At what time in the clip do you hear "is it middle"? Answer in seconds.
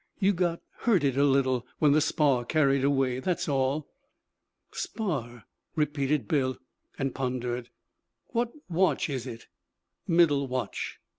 9.11-10.47